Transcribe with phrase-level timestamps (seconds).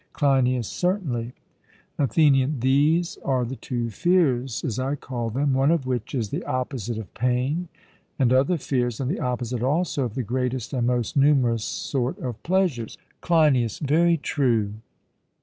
[0.13, 1.33] CLEINIAS: Certainly.
[1.99, 6.43] ATHENIAN: These are the two fears, as I called them; one of which is the
[6.43, 7.67] opposite of pain
[8.17, 12.41] and other fears, and the opposite also of the greatest and most numerous sort of
[12.41, 12.97] pleasures.
[13.21, 14.73] CLEINIAS: Very true.